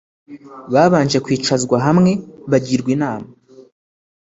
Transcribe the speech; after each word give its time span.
Babanje 0.73 1.17
kwicazwa 1.25 1.77
hamwe 1.85 2.11
bagirwa 2.51 2.89
inama 2.95 3.29